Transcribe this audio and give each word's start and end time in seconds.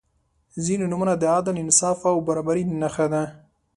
•ځینې 0.65 0.85
نومونه 0.91 1.13
د 1.17 1.23
عدل، 1.35 1.55
انصاف 1.63 1.99
او 2.11 2.17
برابري 2.27 2.63
نښه 2.81 3.05
ده. 3.13 3.23